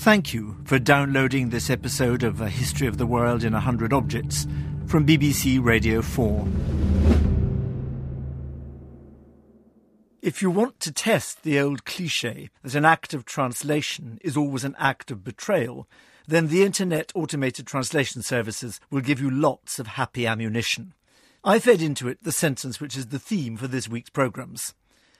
[0.00, 3.92] Thank you for downloading this episode of A History of the World in a Hundred
[3.92, 4.46] Objects
[4.86, 6.48] from BBC Radio 4.
[10.22, 14.64] If you want to test the old cliche that an act of translation is always
[14.64, 15.86] an act of betrayal,
[16.26, 20.94] then the Internet automated translation services will give you lots of happy ammunition.
[21.44, 24.72] I fed into it the sentence which is the theme for this week's programmes.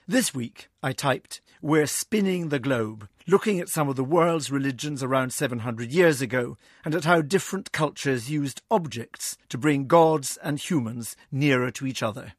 [0.07, 5.03] This week, I typed, We're spinning the globe, looking at some of the world's religions
[5.03, 10.57] around 700 years ago and at how different cultures used objects to bring gods and
[10.57, 12.33] humans nearer to each other.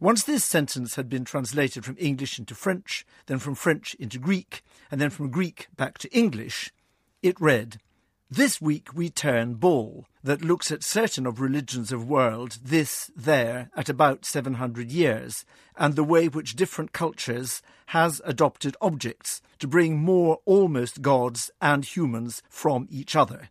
[0.00, 4.64] Once this sentence had been translated from English into French, then from French into Greek,
[4.90, 6.72] and then from Greek back to English,
[7.22, 7.78] it read,
[8.28, 13.70] this week we turn ball that looks at certain of religions of world, this, there,
[13.76, 15.44] at about 700 years,
[15.76, 21.84] and the way which different cultures has adopted objects to bring more almost gods and
[21.84, 23.50] humans from each other.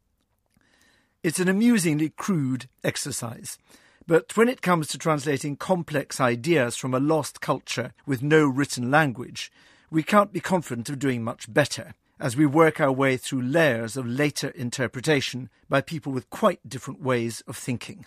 [1.23, 3.57] It's an amusingly crude exercise,
[4.05, 8.91] but when it comes to translating complex ideas from a lost culture with no written
[8.91, 9.49] language,
[9.89, 13.97] we can't be confident of doing much better as we work our way through layers
[13.97, 18.05] of later interpretation by people with quite different ways of thinking.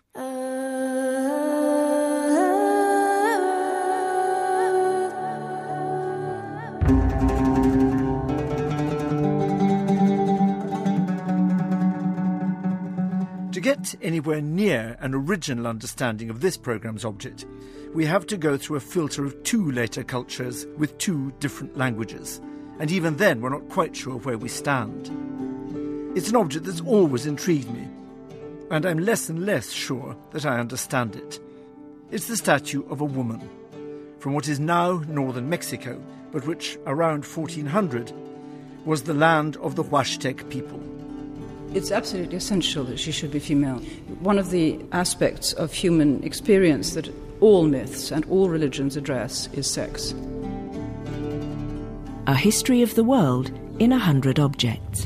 [13.53, 17.45] To get anywhere near an original understanding of this programme's object,
[17.93, 22.41] we have to go through a filter of two later cultures with two different languages
[22.79, 25.11] and even then we're not quite sure where we stand.
[26.17, 27.87] It's an object that's always intrigued me,
[28.71, 31.41] and I'm less and less sure that I understand it.
[32.11, 33.49] It's the statue of a woman
[34.19, 36.01] from what is now northern Mexico,
[36.33, 38.12] but which around 1400
[38.84, 40.81] was the land of the Huastec people.
[41.75, 43.79] It's absolutely essential that she should be female.
[44.21, 49.71] One of the aspects of human experience that all myths and all religions address is
[49.71, 50.15] sex.
[52.28, 55.05] A History of the World in a Hundred Objects.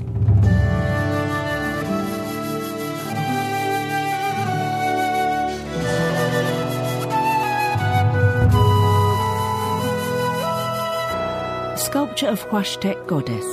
[11.81, 13.47] Sculpture of Huastec Goddess.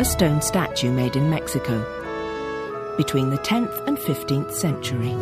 [0.00, 1.78] A stone statue made in Mexico
[2.96, 5.14] between the 10th and 15th century.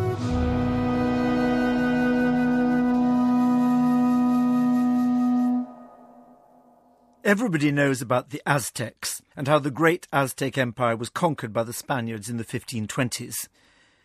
[7.31, 11.71] Everybody knows about the Aztecs and how the great Aztec Empire was conquered by the
[11.71, 13.47] Spaniards in the 1520s.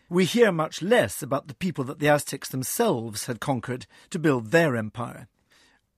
[0.07, 4.51] We hear much less about the people that the Aztecs themselves had conquered to build
[4.51, 5.27] their empire.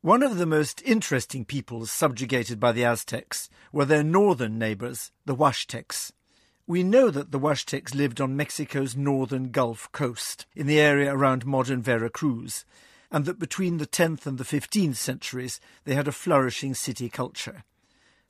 [0.01, 5.35] One of the most interesting peoples subjugated by the Aztecs were their northern neighbors, the
[5.35, 6.11] Huastecs.
[6.65, 11.45] We know that the Huastecs lived on Mexico's northern Gulf coast, in the area around
[11.45, 12.65] modern Veracruz,
[13.11, 17.63] and that between the 10th and the 15th centuries they had a flourishing city culture.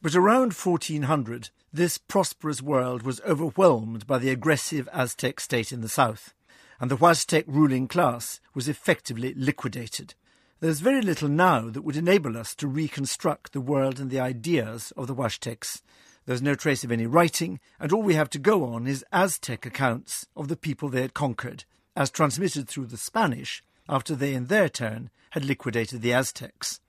[0.01, 5.89] But around 1400, this prosperous world was overwhelmed by the aggressive Aztec state in the
[5.89, 6.33] south,
[6.79, 10.13] and the Huastec ruling class was effectively liquidated.
[10.61, 14.93] There's very little now that would enable us to reconstruct the world and the ideas
[14.95, 15.81] of the Huastecs.
[16.25, 19.65] There's no trace of any writing, and all we have to go on is Aztec
[19.65, 21.65] accounts of the people they had conquered,
[21.95, 26.79] as transmitted through the Spanish after they in their turn had liquidated the Aztecs.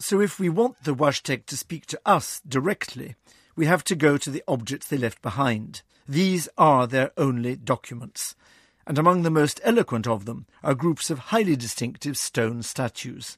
[0.00, 3.14] So if we want the Huastec to speak to us directly,
[3.54, 5.82] we have to go to the objects they left behind.
[6.08, 8.34] These are their only documents,
[8.86, 13.36] and among the most eloquent of them are groups of highly distinctive stone statues.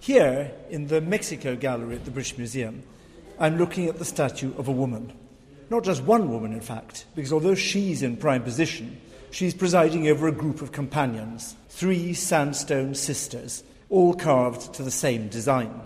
[0.00, 2.82] Here, in the Mexico Gallery at the British Museum,
[3.38, 5.12] I'm looking at the statue of a woman.
[5.70, 9.00] Not just one woman, in fact, because although she's in prime position,
[9.36, 15.28] She's presiding over a group of companions, three sandstone sisters, all carved to the same
[15.28, 15.78] design.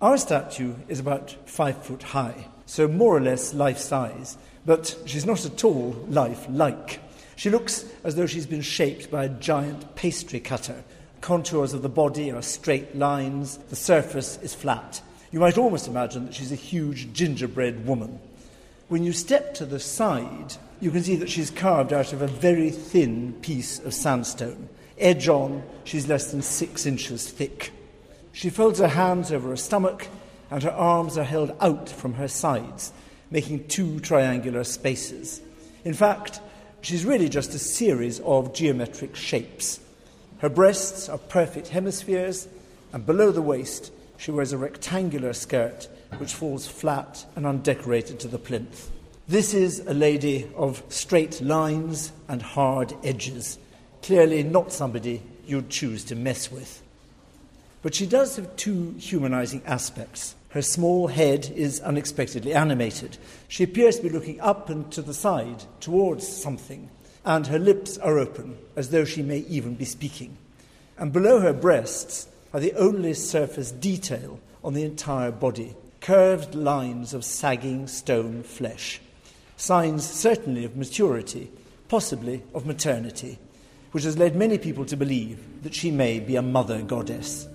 [0.00, 5.26] Our statue is about five foot high, so more or less life size, but she's
[5.26, 7.00] not at all life like.
[7.34, 10.84] She looks as though she's been shaped by a giant pastry cutter.
[11.22, 15.02] Contours of the body are straight lines, the surface is flat.
[15.32, 18.20] You might almost imagine that she's a huge gingerbread woman.
[18.86, 22.26] When you step to the side, you can see that she's carved out of a
[22.26, 24.68] very thin piece of sandstone.
[24.98, 27.72] Edge on, she's less than six inches thick.
[28.32, 30.08] She folds her hands over her stomach,
[30.50, 32.92] and her arms are held out from her sides,
[33.30, 35.40] making two triangular spaces.
[35.84, 36.40] In fact,
[36.80, 39.80] she's really just a series of geometric shapes.
[40.38, 42.48] Her breasts are perfect hemispheres,
[42.92, 45.88] and below the waist, She wears a rectangular skirt
[46.18, 48.90] which falls flat and undecorated to the plinth.
[49.28, 53.58] This is a lady of straight lines and hard edges,
[54.00, 56.80] clearly not somebody you'd choose to mess with.
[57.82, 60.36] But she does have two humanizing aspects.
[60.50, 63.18] Her small head is unexpectedly animated.
[63.48, 66.88] She appears to be looking up and to the side, towards something,
[67.24, 70.36] and her lips are open, as though she may even be speaking.
[70.96, 77.12] And below her breasts are the only surface detail on the entire body curved lines
[77.12, 79.00] of sagging stone flesh.
[79.56, 81.50] Signs certainly of maturity,
[81.88, 83.38] possibly of maternity,
[83.92, 87.48] which has led many people to believe that she may be a mother goddess.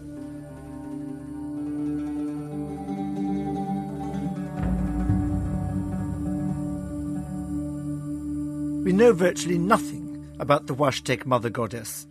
[8.83, 12.07] We know virtually nothing about the Huastec mother goddess,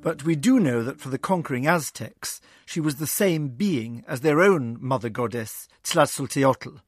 [0.00, 4.22] but we do know that for the conquering Aztecs, she was the same being as
[4.22, 6.80] their own mother goddess, Tlazolteotl.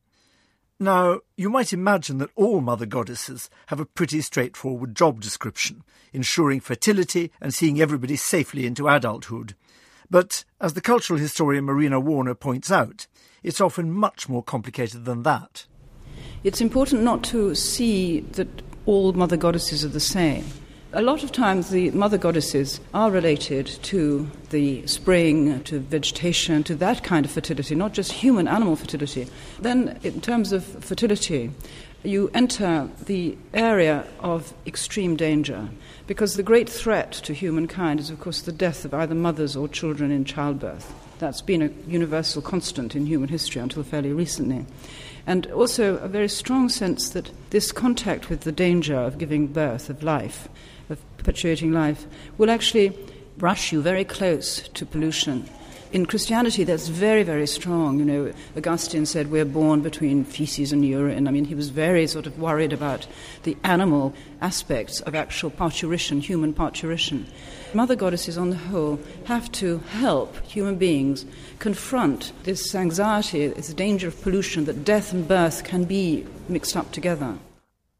[0.79, 5.83] Now, you might imagine that all mother goddesses have a pretty straightforward job description,
[6.13, 9.55] ensuring fertility and seeing everybody safely into adulthood.
[10.11, 13.07] But, as the cultural historian Marina Warner points out,
[13.43, 15.65] it's often much more complicated than that.
[16.45, 18.49] It's important not to see that
[18.85, 20.45] all mother goddesses are the same.
[20.97, 26.75] A lot of times the mother goddesses are related to the spring, to vegetation, to
[26.77, 29.27] that kind of fertility, not just human animal fertility.
[29.61, 31.51] Then, in terms of fertility,
[32.03, 35.69] you enter the area of extreme danger
[36.07, 39.69] because the great threat to humankind is, of course, the death of either mothers or
[39.69, 40.95] children in childbirth.
[41.19, 44.65] That's been a universal constant in human history until fairly recently
[45.27, 49.91] and also a very strong sense that this contact with the danger of giving birth,
[49.91, 50.49] of life,
[50.91, 52.07] of perpetuating life,
[52.39, 52.97] will actually
[53.39, 55.49] rush you very close to pollution.
[55.93, 58.01] In Christianity, that's very, very strong.
[58.01, 61.29] You know, Augustine said we're born between feces and urine.
[61.29, 63.07] I mean, he was very sort of worried about
[63.45, 67.27] the animal aspects of actual parturition, human parturition.
[67.73, 71.25] Mother goddesses, on the whole, have to help human beings
[71.61, 76.91] confront this anxiety, this danger of pollution, that death and birth can be mixed up
[76.91, 77.39] together.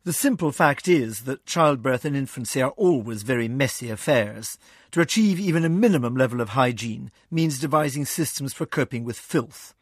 [0.07, 4.57] The simple fact is that childbirth and infancy are always very messy affairs.
[4.93, 9.75] To achieve even a minimum level of hygiene means devising systems for coping with filth.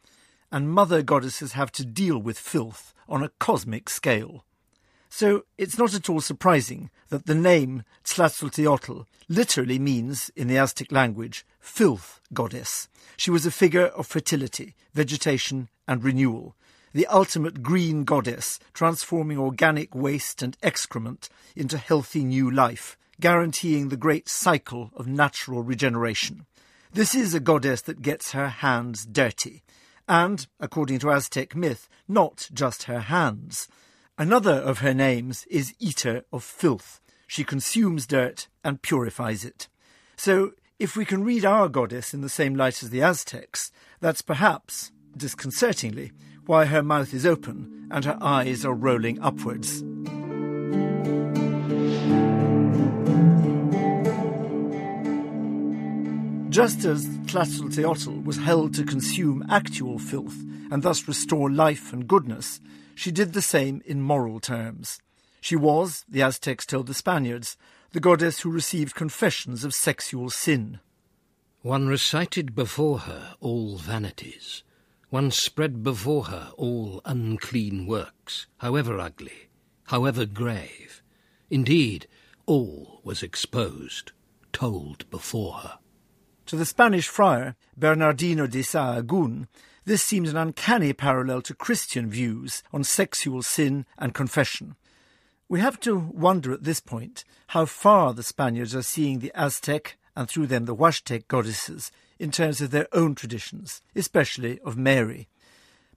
[0.51, 4.45] And mother goddesses have to deal with filth on a cosmic scale.
[5.09, 10.91] So it's not at all surprising that the name Tlazolteotl literally means, in the Aztec
[10.91, 12.89] language, filth goddess.
[13.15, 16.55] She was a figure of fertility, vegetation, and renewal,
[16.95, 23.97] the ultimate green goddess, transforming organic waste and excrement into healthy new life, guaranteeing the
[23.97, 26.45] great cycle of natural regeneration.
[26.93, 29.61] This is a goddess that gets her hands dirty,
[30.07, 33.67] and, according to Aztec myth, not just her hands.
[34.17, 37.01] Another of her names is Eater of Filth.
[37.27, 39.67] She consumes dirt and purifies it.
[40.15, 44.21] So, if we can read our goddess in the same light as the Aztecs, that's
[44.21, 46.13] perhaps, disconcertingly,
[46.45, 49.83] why her mouth is open and her eyes are rolling upwards.
[56.49, 60.37] Just as Tlazolteotl was held to consume actual filth
[60.71, 62.61] and thus restore life and goodness,
[62.95, 65.01] she did the same in moral terms.
[65.41, 67.57] She was, the Aztecs told the Spaniards,
[67.91, 70.79] the goddess who received confessions of sexual sin.
[71.61, 74.63] One recited before her all vanities,
[75.09, 79.49] one spread before her all unclean works, however ugly,
[79.85, 81.01] however grave.
[81.49, 82.07] Indeed,
[82.45, 84.11] all was exposed,
[84.51, 85.79] told before her.
[86.47, 89.47] To the Spanish friar, Bernardino de Sahagún,
[89.85, 94.75] this seems an uncanny parallel to Christian views on sexual sin and confession.
[95.47, 99.97] We have to wonder at this point how far the Spaniards are seeing the Aztec
[100.15, 105.27] and through them the Huastec goddesses in terms of their own traditions, especially of Mary.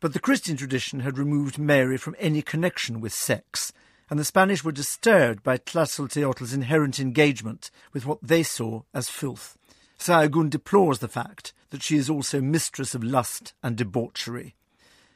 [0.00, 3.72] But the Christian tradition had removed Mary from any connection with sex,
[4.10, 9.58] and the Spanish were disturbed by Tlazolteotl's inherent engagement with what they saw as filth.
[9.98, 14.54] Sahagún deplores the fact that she is also mistress of lust and debauchery.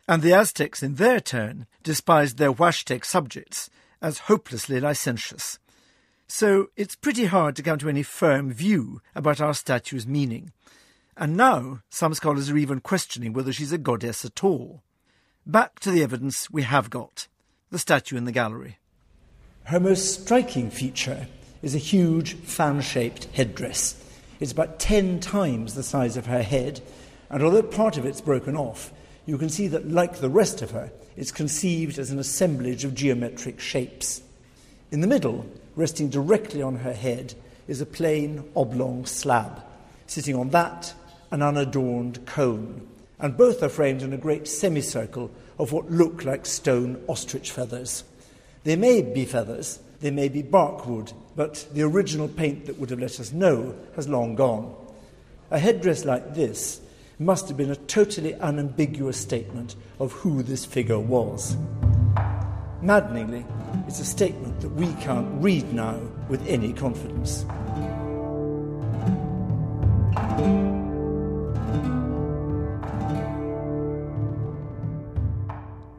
[0.08, 3.70] And the Aztecs, in their turn, despised their Huastec subjects
[4.02, 5.58] as hopelessly licentious.
[6.26, 10.50] So it's pretty hard to come to any firm view about our statue's meaning.
[11.16, 14.82] And now some scholars are even questioning whether she's a goddess at all.
[15.46, 17.28] Back to the evidence we have got
[17.70, 18.78] the statue in the gallery.
[19.64, 21.26] Her most striking feature
[21.62, 24.02] is a huge fan shaped headdress.
[24.40, 26.80] It's about ten times the size of her head,
[27.32, 28.92] And although part of it's broken off,
[29.24, 32.94] you can see that, like the rest of her, it's conceived as an assemblage of
[32.94, 34.20] geometric shapes.
[34.90, 37.34] In the middle, resting directly on her head,
[37.66, 39.62] is a plain oblong slab.
[40.06, 40.92] Sitting on that,
[41.32, 42.86] an unadorned cone.
[43.18, 48.04] And both are framed in a great semicircle of what look like stone ostrich feathers.
[48.64, 53.00] They may be feathers, they may be barkwood, but the original paint that would have
[53.00, 54.74] let us know has long gone.
[55.50, 56.80] A headdress like this
[57.18, 61.56] must have been a totally unambiguous statement of who this figure was.
[62.82, 63.46] Maddeningly,
[63.86, 67.44] it's a statement that we can't read now with any confidence.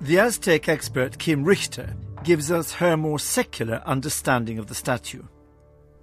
[0.04, 1.96] The Aztec expert Kim Richter
[2.26, 5.24] gives us her more secular understanding of the statue.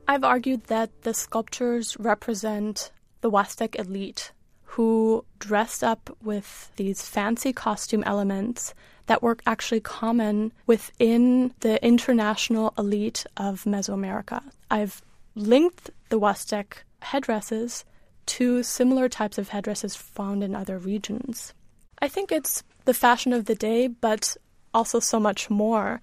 [0.08, 4.32] I've argued that the sculptures represent the Huastec elite
[4.64, 8.72] who dressed up with these fancy costume elements
[9.04, 14.42] that were actually common within the international elite of Mesoamerica.
[14.70, 15.02] I've
[15.34, 17.84] linked the Huastec headdresses
[18.26, 21.52] to similar types of headdresses found in other regions.
[22.00, 24.36] I think it's the fashion of the day, but
[24.74, 26.00] also so much more.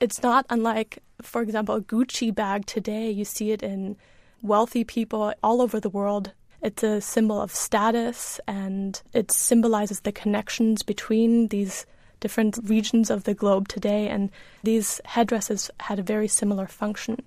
[0.00, 3.10] It's not unlike, for example, a Gucci bag today.
[3.10, 3.96] You see it in
[4.40, 10.12] wealthy people all over the world it's a symbol of status and it symbolizes the
[10.12, 11.86] connections between these
[12.20, 14.08] different regions of the globe today.
[14.08, 14.30] And
[14.62, 17.20] these headdresses had a very similar function.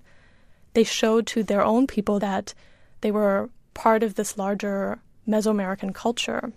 [0.72, 2.54] They showed to their own people that
[3.02, 6.52] they were part of this larger Mesoamerican culture.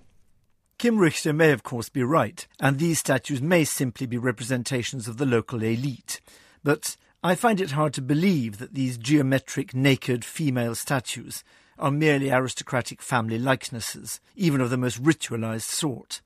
[0.80, 5.18] Kim Richter may, of course, be right, and these statues may simply be representations of
[5.18, 6.22] the local elite.
[6.64, 11.44] But I find it hard to believe that these geometric naked female statues
[11.78, 16.22] are merely aristocratic family likenesses, even of the most ritualized sort.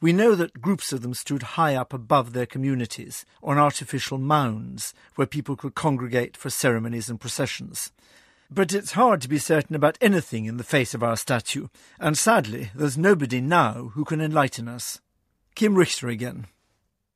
[0.00, 4.94] We know that groups of them stood high up above their communities, on artificial mounds
[5.16, 7.92] where people could congregate for ceremonies and processions.
[8.50, 12.18] But it's hard to be certain about anything in the face of our statue, and
[12.18, 15.00] sadly, there's nobody now who can enlighten us.
[15.54, 16.46] Kim Richter again.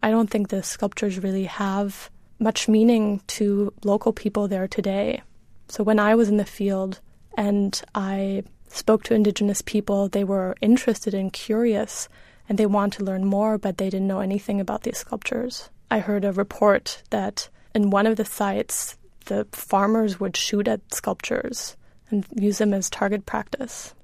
[0.02, 5.22] I don't think the sculptures really have much meaning to local people there today.
[5.68, 7.00] So when I was in the field,
[7.36, 10.08] and I spoke to indigenous people.
[10.08, 12.08] They were interested and curious,
[12.48, 15.70] and they wanted to learn more, but they didn't know anything about these sculptures.
[15.90, 20.94] I heard a report that in one of the sites, the farmers would shoot at
[20.94, 21.76] sculptures
[22.10, 23.94] and use them as target practice.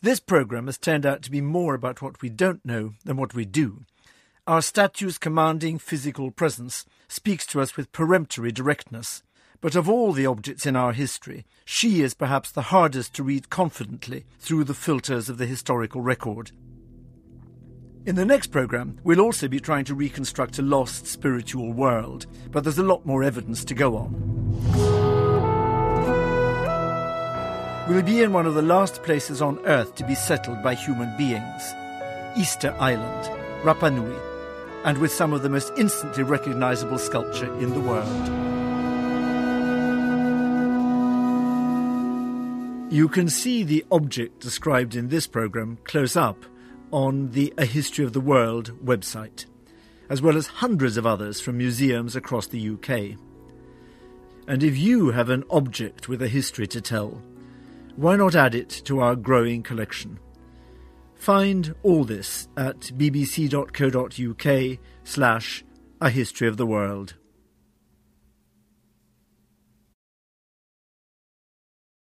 [0.00, 3.34] This program has turned out to be more about what we don't know than what
[3.34, 3.84] we do.
[4.46, 9.22] Our statue's commanding physical presence speaks to us with peremptory directness,
[9.60, 13.50] but of all the objects in our history, she is perhaps the hardest to read
[13.50, 16.50] confidently through the filters of the historical record.
[18.04, 22.64] In the next programme, we'll also be trying to reconstruct a lost spiritual world, but
[22.64, 24.31] there's a lot more evidence to go on.
[27.88, 31.16] We'll be in one of the last places on Earth to be settled by human
[31.16, 31.74] beings
[32.36, 33.28] Easter Island,
[33.64, 34.16] Rapa Nui,
[34.84, 38.52] and with some of the most instantly recognizable sculpture in the world.
[42.92, 46.44] You can see the object described in this programme close up
[46.92, 49.46] on the A History of the World website,
[50.08, 53.18] as well as hundreds of others from museums across the UK.
[54.46, 57.20] And if you have an object with a history to tell,
[57.96, 60.18] why not add it to our growing collection?
[61.14, 65.64] Find all this at bbc.co.uk slash
[66.00, 67.14] A History of the World.